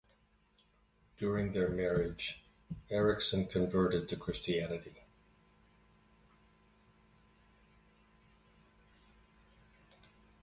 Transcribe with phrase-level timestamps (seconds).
[1.19, 2.43] During their marriage
[2.89, 4.95] Erikson converted to Christianity.